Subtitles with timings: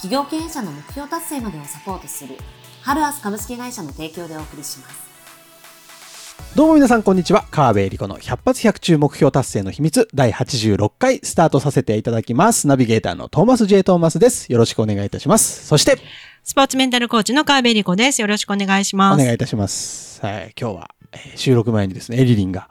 [0.00, 2.34] 企業経営者の目標達成までをサポートする
[2.80, 5.10] ハルアス株式会社の提供でお送りします
[6.56, 7.44] どうも皆さんこんにちは。
[7.50, 12.66] 川辺恵理子の100発100中目標達成の秘密第86回スタートさせていただきます。
[12.66, 13.84] ナビゲーターのトーマス J.
[13.84, 14.50] トーマスです。
[14.50, 15.66] よろしくお願いいたします。
[15.66, 15.98] そして、
[16.42, 18.20] スポーツメンタルコーチの川辺理子です。
[18.20, 19.22] よろしくお願いしおます。
[19.22, 20.20] 願いいたします。
[20.26, 22.68] はい、今日は、えー収録前にですね、エリリンが、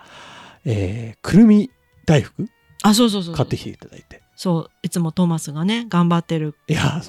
[0.65, 1.69] えー、くるみ
[2.05, 2.47] 大福
[2.81, 3.35] あ、そうそうそう。
[3.35, 4.23] 買ってきていただいて。
[4.41, 4.71] そう。
[4.83, 6.55] いつもトーマスがね、頑張ってる。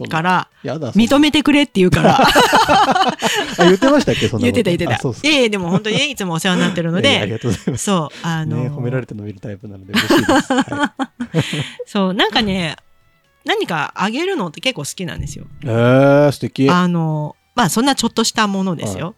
[0.09, 2.27] から、認めてくれって言うから、あ
[3.59, 4.97] 言ってましたっけそんな言ってた言ってた。
[4.97, 5.31] あそうそう。
[5.31, 7.85] いえいえ、でも本当にねいつもお世話になってるのいやいやありで、がとうございます。
[7.85, 10.53] そう、あの、ね、褒められて伸びるタイプなので嬉しいです。
[10.53, 10.95] は
[11.87, 12.75] そう、なんかね、
[13.45, 15.45] 何かあげるのって結構好きなんですよ。
[15.45, 16.69] い、えー、素敵。
[16.69, 19.15] あの、まあそんなちょっとしたものですよ。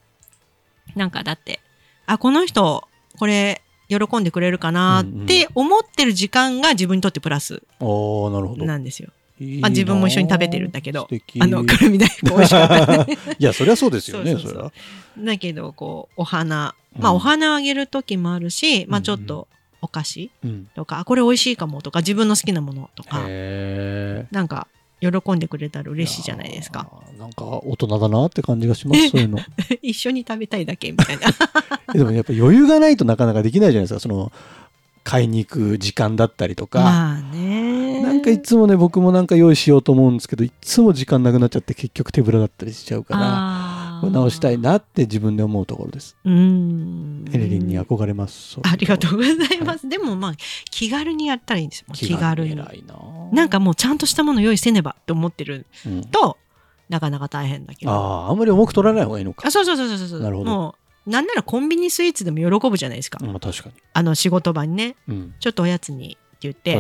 [0.97, 1.61] なんかだって、
[2.05, 2.87] あ、この人、
[3.19, 3.63] これ、
[3.99, 9.11] 喜んでくれるかなって思ってる時間が自分にとってプラスなんですよ。
[9.41, 11.09] いいまあ自分も一緒に食べてるんだけど
[11.41, 13.19] あの、くるみ大福美味しかったね。
[13.39, 14.73] いや、そりゃそうですよね、そうそうそうそれは。
[15.19, 16.75] だけど、こう、お花。
[16.99, 19.49] まあ、うんお花あげる時もあるし、まあ、うんうんちょっと
[19.81, 20.67] お菓子うん。
[20.75, 24.69] とか、あこれ美味しいかもとか、自分の好きなものとか、へなんか、
[25.11, 26.89] 喜んでくれたらー嬉しいじゃないですか。
[27.19, 29.39] なんか大人だなって感じがします、そういうの。
[29.83, 31.29] 一緒に食べたいだけみたいな。
[31.95, 34.31] えでもやっぱ余裕がないとなかなかできないじゃないですか、その、
[35.05, 36.81] 買いに行く時間だったりとか。
[36.81, 38.03] まあね。
[38.03, 43.23] なんかいつもね、僕もなんか用意しようと思うんですけど、いつも時間なくなっちゃって結局手ぶらだったりしちゃうから、
[44.11, 44.59] 直したい。
[44.59, 46.17] なって自分で思うところです。
[46.25, 48.59] エレリンに憧れます。
[48.63, 49.17] ありがとうう。
[49.19, 49.89] ございます。
[49.89, 50.35] でもまあ、
[50.71, 51.87] 気軽にやったらいいんですよ。
[51.93, 52.57] 気軽に。
[52.57, 52.67] な
[53.33, 56.37] なんかもうちゃんとしたもの用意せねばって思ってるうんと、
[56.89, 57.93] なかなか大変だけど。
[57.93, 59.47] ああ、あんまり重く取らない方がいいのか。
[59.47, 60.21] あそうそうそうそうそう。
[60.21, 60.75] なるほども
[61.07, 63.19] う、なんならコンビニスイーツでも喜ぶじゃないですか。
[63.25, 63.75] まあ確かに。
[63.93, 65.35] あの仕事場にね、うん。
[65.41, 66.77] ちょっとおやつに言って。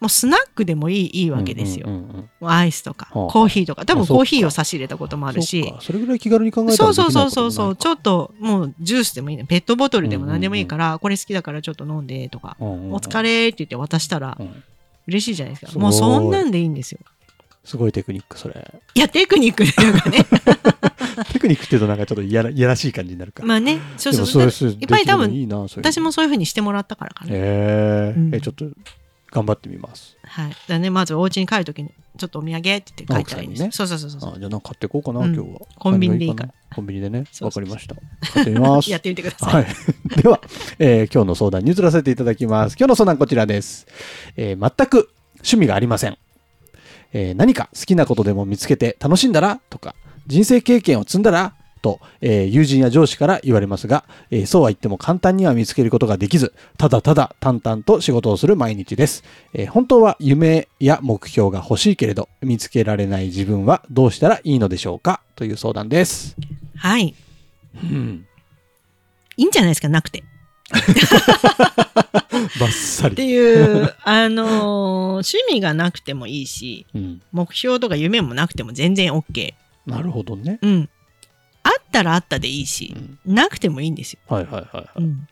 [0.00, 1.86] もうスナックでもいいいいわけですよ。
[1.88, 9.44] うんうんうんアイスとか、はあコーヒーとか、多分コーヒーを差し入れたこともあるそしそれぐらい気軽に考えたらそうそうそうそうそう、ちょっともうジュースでもいいね。
[9.44, 14.62] ペットボトルでも何でもいいから、これ好きだからちょっと飲んでとか、うんうんうんお疲れって言って渡したらうん
[15.06, 15.78] 嬉しいじゃないですか。
[15.78, 17.00] もうそんなんでいいんですよ。
[17.64, 18.80] すごいテクニック、それ。
[18.94, 20.24] いや、テクニックっていうかね。
[21.32, 23.48] テクニックっていうとなんかちょっといやらいやらしい感じになるから。
[23.48, 24.70] まあね、そうそうでそう。
[24.70, 27.30] いっぱい多分私もそういうふうにしてもらったからかな。
[27.32, 28.66] へーうんえ、ちょっと
[29.32, 30.16] 頑張ってみます。
[30.24, 30.52] はい。
[30.68, 33.66] だね、まずお家に帰るときに、ちょっとお土産って言って書いたらいいんですよ。
[33.68, 34.38] 奥そうそうそうそうあ。
[34.38, 35.60] じゃあなんか買っていこうかな、うん今日は。
[35.78, 37.24] コンビニでいいからコンビニでね。
[37.40, 37.96] わかりました。
[38.34, 38.90] 買ってみます。
[38.92, 39.64] やってみてください。
[39.64, 39.74] はい。
[40.22, 40.40] では、
[40.78, 42.76] えー今日の相談に移らせていただきます。
[42.78, 43.86] 今日の相談こちらです。
[44.36, 46.18] えー全く趣味がありません。
[47.14, 49.94] えー何か好きなことでも見つけて楽しんだらとか、
[50.26, 59.24] 人生経験を積んだらと、えー友人や上司から言われますが、えーそうは言っても簡単には見つけることができず、ただただ淡々と仕事をする毎日です。
[59.52, 65.20] えー本当は夢や目標が欲しいけれど、見つけられない自分はどうしたらいいのでしょうか？
[65.36, 66.36] という相談です。
[66.76, 67.14] はい。
[67.82, 68.26] うん。
[69.36, 70.22] いいんじゃないですか、なくて。
[72.60, 73.14] バッサリ。
[73.14, 77.22] っていう、あのー趣味がなくてもいいし、うん。
[77.32, 79.54] 目標とか夢もなくても全然 OK。
[79.86, 80.58] なるほどね。
[80.62, 80.88] うん。
[81.92, 82.94] あったらあったでいいし
[83.26, 84.20] う、んなくてもいいんですよ。
[84.28, 85.28] はいはいはい、はうん、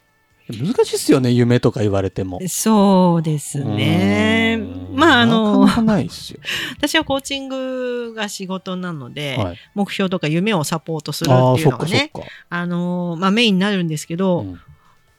[0.50, 0.58] い。
[0.58, 2.40] 難しいっすよね、夢とか言われても。
[2.48, 4.58] そうですね
[4.92, 6.40] まあ、あのなかなかないっすよ。
[6.76, 9.56] 私はコーチングが仕事なので、はい。
[9.74, 12.22] 目標とか夢をサポートするっていうのがね、か。
[12.50, 14.60] あのーまあメインになるんですけど、うん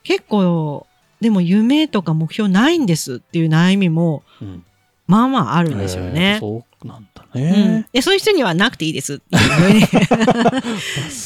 [0.04, 0.88] 結構、
[1.22, 4.66] でも夢とか目標ないんですっていう悩みも、うん
[5.12, 6.38] まあまああるんですよへーね。
[6.40, 8.02] そうなんだうん。
[8.02, 9.16] そういう人にはなくていいです。
[9.16, 9.26] って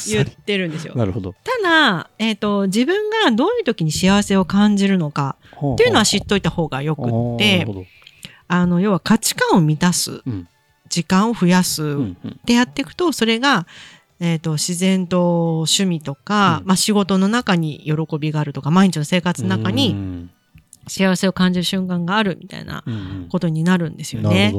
[0.08, 0.94] 言ってるんですよ。
[0.96, 1.34] なるほど。
[1.44, 5.36] ただ、えっ、と、自分がどういう時に幸せを感じるのか
[5.74, 7.66] っていうのは知っといた方がよくって
[8.48, 10.48] あの、要は価値観を満たす、うん。
[10.88, 12.30] 時間を増やす、うんうん。
[12.30, 13.66] ってやっていくと、それが、
[14.18, 16.68] えっ、と、自然と趣味とか、うん。
[16.68, 20.30] まあ仕事の中に喜びがあるとか、毎日の生活の中うにん
[20.86, 22.96] 幸せを感じる瞬間があるみたいなうんう
[23.26, 23.28] ん。
[23.28, 24.54] ことになるんですよね。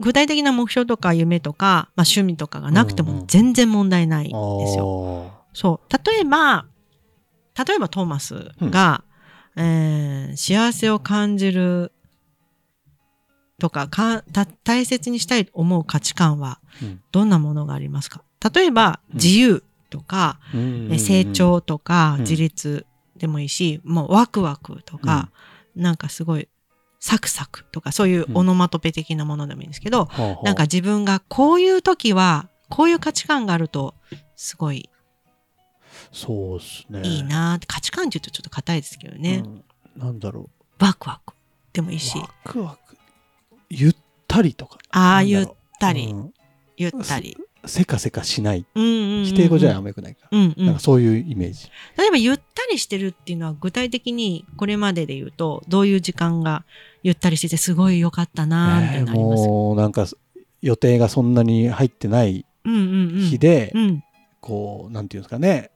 [0.00, 3.16] 具体的な目標とか夢とか、まあ趣味とかがなくてうんうん。
[3.16, 5.32] も全然問題ないんですよ。
[5.34, 5.92] あそう。
[6.10, 6.66] 例えば、
[7.66, 9.02] 例えばトーマスが、
[9.56, 11.90] えー幸せを感じる
[13.58, 17.00] とかかた大切にしたいと思う価値観はうん。
[17.10, 18.22] どんなものがありますか？
[18.54, 19.16] 例えば、うん。
[19.16, 22.20] 自由とか、うん成長とかうん。
[22.20, 22.86] 自立
[23.18, 25.30] でもいいし、もうワクワクとか、
[25.76, 26.48] なんかすごい
[27.00, 33.94] サクサクとかそういうオノマトペ的なものでもいいんですけど、ほうほうなんか自分がこういう時はこういう価値観があると
[34.36, 34.88] すごい
[36.12, 37.02] そうっすね。
[37.04, 39.64] いいなって、価値観って言うとちょっと硬いですけどね、うん。
[39.96, 40.48] なんだろ
[40.78, 41.34] ワクワク。
[41.72, 42.18] でもいいうし。
[42.18, 42.96] ワクワク。
[43.70, 44.78] ゆったりとか。
[44.90, 45.46] ああゆっ
[45.78, 46.34] たり、うん。
[46.76, 47.36] ゆったり、
[47.68, 48.66] せかせかしない。
[48.74, 50.28] うんうんうんうん否定語じゃあんまよくないか。
[50.30, 51.70] うんうんなんかそういうイメージ。
[51.96, 56.64] 例えばゆったりしてるっていうのは具体的にこれまでで言うとどういう時間が
[57.02, 60.06] ゆったりしててすごい良かったなーってえーなります、もうなんか
[60.62, 64.04] 予定がそんなに入ってないうんうんうん日で、うん
[64.40, 65.70] こう、なんていうんですかね。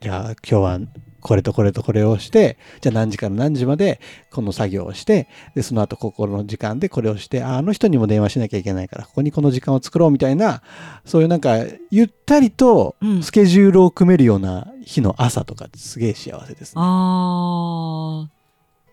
[0.00, 0.80] じゃあ今日は
[1.22, 10.62] これとこれとこれをして、じゃあ何時から何時までこの作業をして、で、その後ここの時間でこれをして、ああの人にも電話しなきゃいけないから、ここにこの時間を作ろうみたいな、
[11.04, 11.58] そういうなんか、
[11.90, 13.22] ゆったりとうん。
[13.22, 16.72] スケジュールを組めるような日の朝とかってすげえ幸せですね。
[16.76, 18.28] あー。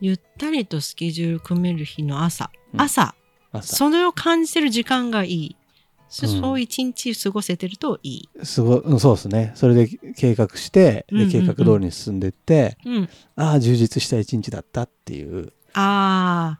[0.02, 2.82] ゆったりとスケジュール組める日の朝、うん。
[2.82, 3.16] 朝。
[3.52, 3.76] 朝。
[3.76, 5.56] それを感じてる時間がいい
[6.10, 9.52] そう一日過ごせてるといい、すごそうですね。
[9.56, 16.58] それで計画して、うんうんうんで計画通りに進んでって、うん、ああ、充実した一日だったっていうあ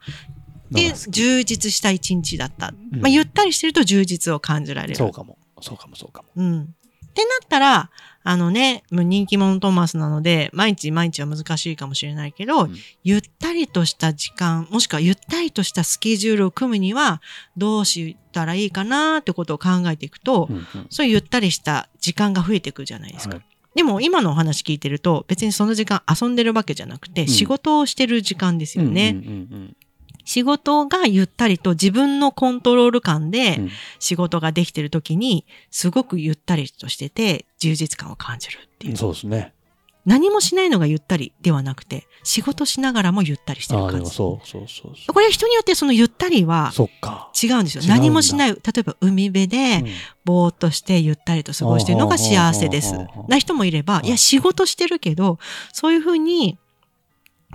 [0.70, 0.92] で。
[1.08, 5.38] 充実した一日だった、うんまあ、ゆったりしてると充実を感じられるそうかも。
[5.60, 6.28] そうかも、そうかも。
[6.36, 6.74] うん。
[7.10, 7.90] ってなったら、
[8.22, 12.76] あのね、人気者トーマスなので、毎日毎日は難しいかもしれないけど、うん。
[13.02, 17.22] ゆったりとした時間、もしくはゆったりとしたスケジュールを組むには、
[17.56, 20.66] どうしたらいいかなってことを考えていくと、うんうん。
[20.90, 23.36] そういうゆったりした時間が増えていくじゃないですか。
[23.36, 23.44] はい。
[23.74, 27.28] でも今のお話聞いてると、別にその時間遊んでるわけじゃなくて、ん。
[27.28, 29.10] 仕事をしてる時間ですよね。
[29.10, 29.76] うんうんうん
[30.24, 38.96] 仕事がゆったりと自分のコントロール感で、うん仕事ができてる時に、すごくゆったりとしてて、充実感を感じるっていう。
[38.96, 39.52] そうですね。
[40.06, 44.00] 何もしないのがゆったりではなくて、仕事しながらもゆったりしてる感じ。
[44.00, 46.72] もそうそうそうそこれ人によってそのゆったりは。
[47.40, 47.84] 違うんですよ。
[47.86, 48.52] 何もしない。
[48.52, 49.86] 例えば海辺でうん
[50.24, 52.94] ぼーっとしてゆったりと過ごしてるのが幸せです
[53.28, 55.38] な人もいれば、いや仕事してるけど、
[55.72, 56.58] そういうふうに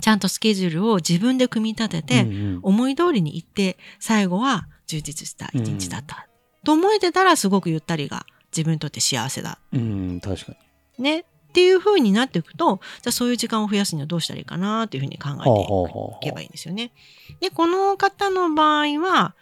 [0.01, 6.27] ちゃんとスケジュールを自分で組み立てて、うんうん思い通りに行って、最後は充実した一日だった。
[6.63, 9.59] と思えてたらすごくゆったりが自分にとって幸せだ。
[9.71, 10.55] うん、確か
[10.97, 11.03] に。
[11.03, 11.19] ね。
[11.19, 11.23] っ
[11.55, 16.91] ていう風になっていくと、じゃあそういう時間を増やすにはどうしたらいいかなっていうふうに考えていけばいいんですよね。
[17.39, 19.35] で、この方の場合は、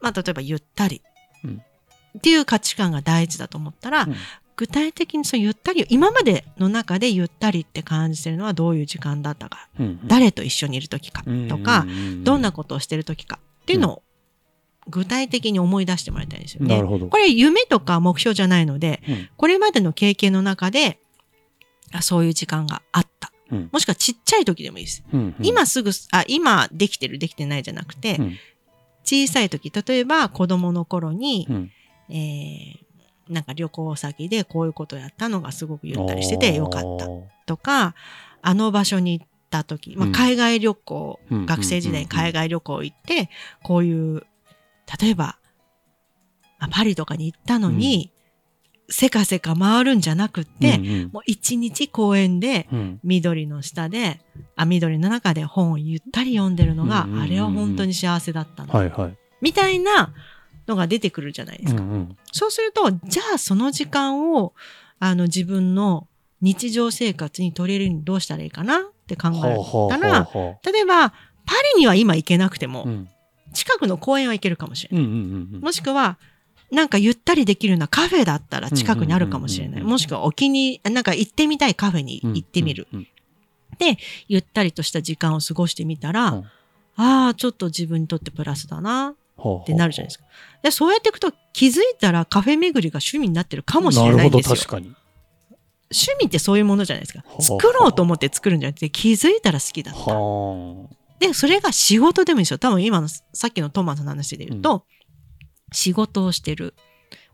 [0.00, 1.02] まあ例えばゆったり
[1.44, 1.62] うん
[2.18, 4.16] っていう価値観が大事だと思ったら、うん
[4.56, 10.00] 具体的にそうゆったりを、今までの中でゆったりって感じてるのはどういう時間だったか、うんうん。
[10.06, 11.86] 誰と一緒にいる時かとか、
[12.22, 14.02] どんなこことをしてる時かっていうのを
[14.88, 16.76] 具体的に思い出してもらいたいんですよね。
[16.76, 17.08] なるほど。
[17.08, 19.28] これ夢とか目標じゃないので、うん。
[19.36, 20.98] これまでの経験の中で、
[21.92, 23.32] あそういう時間があった。
[23.50, 23.68] うん。
[23.72, 25.04] もしくはちっちゃい時でもいいです。
[25.12, 25.34] うんうん。
[25.42, 28.38] 今すぐ、あ、今できてるできてないじゃなくて、うん。
[29.04, 31.70] 小さい時、例えば子供の頃に、うん。
[32.10, 32.91] えー
[33.32, 37.06] なんか旅行先でこういうことやったのがすごくゆったりしててよかった。
[37.46, 37.94] とか、
[38.42, 40.12] あの場所に行った時、まあ、うん。
[40.12, 43.30] 海外旅行、うん学生時代に海外旅行行って、
[43.62, 44.26] こういう、
[45.00, 45.38] 例えば、
[46.58, 48.12] まあパリとかに行ったのに、
[48.88, 51.10] せかせか回るんじゃなくって、うんうん。
[51.12, 53.00] もう一日公園でうん。
[53.02, 54.20] 緑の下で、
[54.56, 57.24] あ、緑の中で本をゆったり読んでるのが、うんうんうんうん。
[57.24, 58.72] あれは本当に幸せだったの。
[58.72, 59.16] はいはい。
[59.40, 60.14] みたいな
[60.68, 61.82] のが出てくるじゃないですか。
[61.82, 62.16] うんうん。
[62.32, 64.54] そうすると、じゃあその時間を、
[64.98, 66.06] あの自分の
[66.40, 73.08] 日常生活に取り入れるにどうしたらいいかなって考えたら、ほ例えば、パリには今行けなくてもう、うん。
[73.52, 75.06] 近くの公園は行けるかもしれない。
[75.06, 76.18] もしくは、
[76.70, 79.82] なんかゆったりできるようなカフェだったら近くにあるかもしれない。
[79.82, 82.88] もしくはお気に、なんか行ってみたいカフェにうん行ってみる。
[82.92, 83.06] うんうん。
[84.28, 86.44] ゆったりとした時間を過ごしてみたら、うん。
[86.96, 89.14] ああ、ちょっと自分にとってプラスだな
[89.62, 90.24] ってなるじゃないですか。
[90.62, 94.30] でそうやっていくと気づいたらカフェ巡りが趣味になってるかもしれないんですよ。
[94.30, 94.94] なるほど、確かに。
[95.92, 100.00] 趣味ってそういうものじゃないですか作ろうと思って作るんじゃなくて気づいたら好きだった。
[100.00, 100.88] は
[101.20, 102.58] で、それが仕事でもいいんですよ。
[102.58, 104.86] 多分今のさっきのトーマスの話で言うと、
[105.72, 106.74] 仕事をしてる。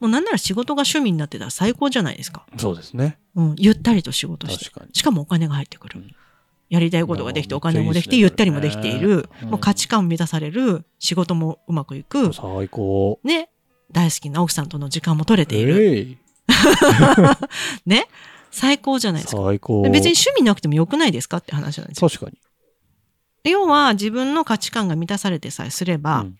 [0.00, 2.46] もうなんなら仕事が趣味になってたら最高じゃないですか。
[2.54, 2.58] あ。
[2.58, 3.18] そうですね。
[3.34, 4.70] うん、ゆったりと仕事して。
[4.92, 6.00] しかもお金が入ってくる。
[6.00, 6.14] うん
[6.68, 13.20] やりたいことができて、お金もできて、ゆったりもできている、うんもう価値観も満たされる、仕事もうまくいく、最高。
[13.24, 13.48] ね、
[13.90, 16.18] 大好きな奥さんとの時間も取れている。
[17.86, 18.06] ね、
[18.50, 19.42] 最高じゃないですか。
[19.42, 19.82] 最高。
[19.82, 22.08] 別に趣味なくてもよくないですかって話なんですよ。
[22.08, 22.38] 確かに。
[23.44, 26.38] 要は自分の価値観が満たされてさえすれば、うん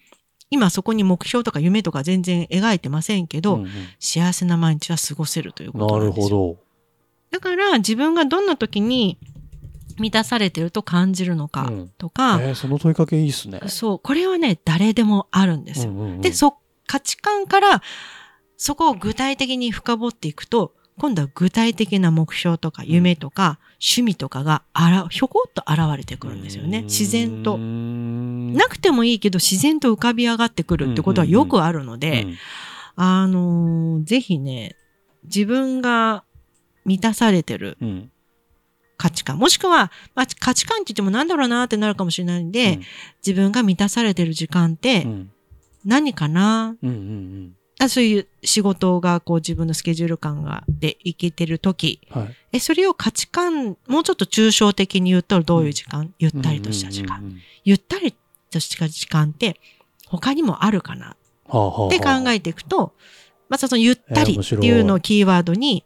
[0.51, 3.69] 今そこに目標とか夢とか全然描いてませんけど、うんうん
[3.99, 6.29] 幸せな毎日は過ごせるということななんですよ。
[6.29, 6.59] るほど。
[7.31, 9.19] だから自分がどんな時に
[9.99, 11.89] 満たされてると感じるのかうん。
[11.99, 13.61] とか、えーその問いかけいいっすね。
[13.67, 15.87] そう、これはね、誰でもあるんです。
[15.87, 15.93] よ。
[15.93, 16.21] うんうんうん。
[16.21, 17.83] で、そ、価値観から、
[18.57, 26.83] そこを具体的に深掘っていくと、今度は具体的な目標とか夢とか趣味とかがあら、ひょこっと現れてくるんですよね。
[26.83, 27.57] 自然と。
[27.57, 32.37] なくてもいいけど自然と浮かび上がってくるってことはよくあるので、うん。
[32.97, 34.75] あのーぜひね、
[35.23, 36.25] 自分が
[36.85, 38.11] 満たされてるうん
[38.99, 42.83] 価値観、もしくは、まあ、価値観って言ってもなんだろうなってなるかもしれないんで、うん。
[43.27, 45.31] 自分が満たされてる時間ってうん。
[45.87, 52.01] 何かな、うんうんあそういう仕事がこう自分のスケジュール感がでいけてる時。
[52.13, 52.37] うんはい。
[52.55, 57.19] え、それを価値観、もうちょっと抽象的に言うとどういう時間、ゆったりとした時間。
[57.19, 57.39] うんうんうん。
[57.63, 58.17] ゆったり
[58.51, 59.61] とした時間って
[60.09, 61.11] 他にもあるかな？
[61.11, 62.95] って考えていくと、
[63.49, 65.85] まずそのゆったりっていうのをキーワードに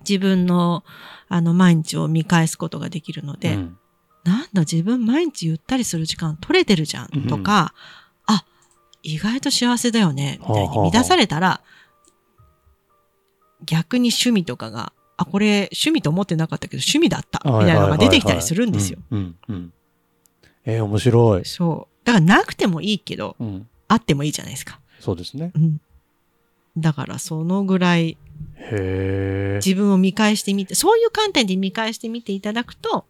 [0.00, 0.84] 自分の
[1.28, 3.78] あの毎日を見返すことができるので、うん
[4.24, 7.72] なんだ自分毎日ゆったりする時間取れてるじゃんとか、
[8.26, 8.44] あ、
[9.02, 11.62] 意外と幸せだよね、みたいに満たされたら、
[13.64, 18.98] 逆に趣味とかが、あ、これ趣味と思ってなかったけど趣味だった、みたいなのが出てきたりするんですよ。
[20.66, 21.44] えー面白い。
[21.46, 22.06] そう。
[22.06, 24.80] だからなくてもいいけど、うんあってもいいじゃないですか。
[25.00, 25.50] そうですね。
[25.54, 25.80] うん。
[26.80, 28.18] だからそのぐらい。
[28.70, 33.06] 自分を見返してみて、そういう観点で見返してみていただくと、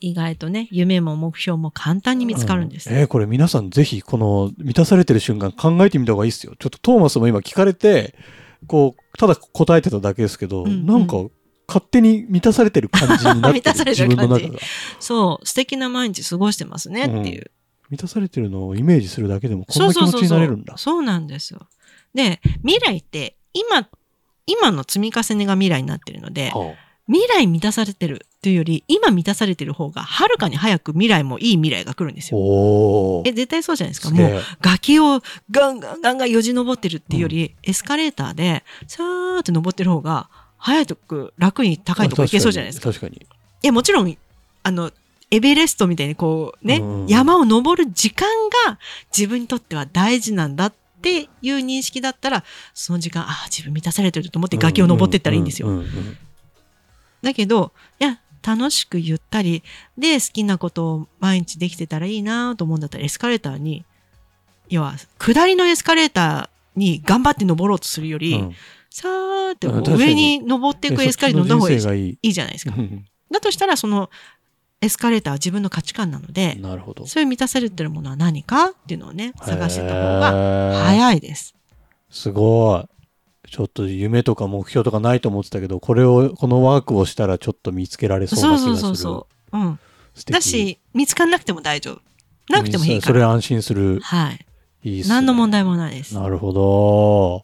[0.00, 2.90] 意外とね、夢も目標も簡単に見つかるんです。
[2.90, 6.54] うえーこれ皆さんぜひこの満たされてる瞬間考えてみた方がいいですよ。
[6.58, 8.14] ちょっとトーマスも今聞かれて、
[8.66, 11.16] こう、ただ答えてただけですけど、うんうんなんか
[11.66, 13.62] 勝手に満たされてる感じになってる。
[13.62, 14.60] 満たされてる自分の感じ中が。
[15.00, 17.50] そう、素敵な毎日過ごしてますねっていう。
[17.90, 20.76] 満たされてるのをイメージするだけでもこんな気持ちになれるんだ。
[20.76, 21.66] そうなんですよ。
[22.14, 23.88] で、未来って今、
[24.46, 26.74] 今の積み重ねが未来になってるので、は
[27.06, 33.22] 未来満たされてるというより、今満たされてる方が、はるかに早く未来もいい未来が来るんですあよ。
[33.26, 34.10] え、絶対そうじゃないですか。
[34.10, 42.88] もう、崖をガンガンガンガンよじ登ってるっていうより、エスカレーターで、さーって登ってる方が、早く楽に高いとこ行けそうじゃないですか。
[42.88, 43.16] 確かに。
[43.16, 44.16] 確かえ、もちろん、
[44.62, 44.90] あの、
[45.30, 48.28] エベレストみたいにこうね、うん山を登る時間
[48.66, 48.78] が
[49.16, 50.72] 自分にとっては大事なんだっ
[51.04, 54.62] ていう認識だったら、その時間、ああ、自分満たされてると思ってに。
[54.62, 55.68] 崖を登っていったらいいんですよ。
[57.22, 59.62] だけど、いや、楽しくゆったり、
[59.98, 63.84] で、好きなことを毎日できてたらいいなと思うんだったら、エスカレーターに、
[64.68, 68.54] 要は、下りのエスカレーターに頑張って登ろうとするより、うん
[68.96, 72.72] さーって上に登っていくエスカレーター乗った方がいいじゃないですか。
[72.78, 74.10] うんだとしたら、その、
[74.84, 77.06] エスカレーターは自分の価値観なので、なるほど。
[77.06, 81.54] そういう満たされてるものは何かっていうのをね、探してた方がが早いです。
[82.10, 82.88] すごい。
[83.50, 88.86] ちょっと夢とか目標とかないと思ってたけど、これを、このワークをしたらちょっと見つけられそうそうそうな気がする。
[88.86, 89.58] そうそう。
[89.58, 89.78] うん。
[90.14, 92.02] 素敵だし、見つかんなくても大丈夫。
[92.52, 93.00] なくてもいいから。
[93.06, 94.00] それ安心する。
[94.00, 94.46] はい。
[94.82, 96.14] いいっすね何の問題もないです。
[96.14, 97.43] なるほど。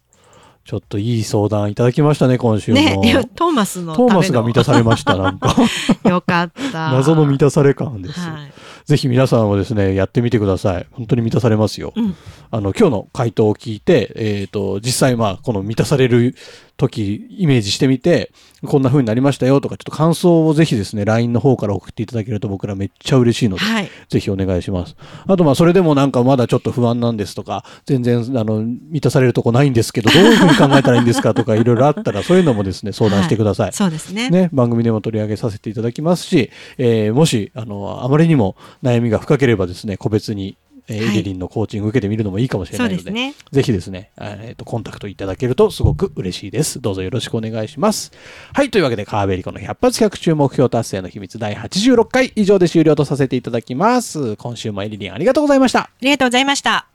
[0.70, 2.78] ちょっといい相談いただきましたね、今週も。
[2.78, 2.96] ね、
[3.34, 3.96] トーマスの。
[3.96, 5.52] トーマスが満たされました、なんか。
[6.08, 6.92] よかった。
[6.94, 8.20] 謎の満たされ感です。
[8.20, 8.52] はい。
[8.90, 10.86] ぜひ皆さんもですね、やってみてください。
[10.90, 11.92] 本当に満たされますよ。
[11.94, 12.16] うん。
[12.50, 16.34] あの、今日の回答を聞いて、えっ、と、実際まあ、この満たされる
[16.76, 18.32] 時、イメージしてみて、
[18.66, 23.90] こんな風になりましたよとか、ちょっと感想をぜひですね、LINE の方から送っていただけると僕らめっちゃ嬉しいので、はい。
[24.08, 24.96] ぜひお願いします。
[25.26, 33.72] あとまあ、それでもなんかまだちょっと不安なんですとか、全然、あの、満たされるとこないんですけど、どういうふうに考えたらいいんですかとか、 いろいろあったら、そういうのもですね、相談してください。
[33.72, 34.30] そうですね。
[34.30, 43.34] ね、番組でも取り上げさせていただきますし、えーもし、あの、あまりにも悩みが深ければですね、個別に、えーはいエデリンのコーチング受けてみるのもいいかもしれそないので、うですね。
[43.52, 46.80] ぜひですね、えーと、コンタクトいただけるとすごく嬉しいです。
[46.80, 48.10] どうぞよろしくお願いします。
[48.52, 54.34] はい、というわけで、川辺理子の100発100中目標達成の秘密第86回以上で終了とさせていただきます。
[54.36, 55.80] 今週もエリリンありがとうございました。
[55.80, 56.86] ありがとうございました。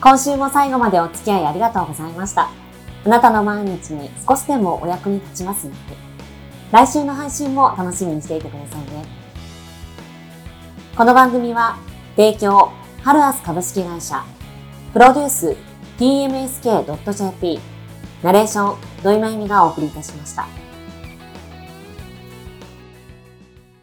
[0.00, 2.50] 今週も最後までお付き合いありがとうございました。
[3.04, 6.11] あなたの毎日に少しでもお役に立ちますように。
[6.72, 9.04] 来週の配信も楽しみにしていてくださいね。
[10.96, 11.76] この番組は、
[12.16, 14.24] 提供、ハルアス株式会社、
[14.94, 15.54] プロデュース、
[15.98, 17.60] tmsk.jp、
[18.22, 20.61] ナレーション、土井まゆみがお送りいたしました。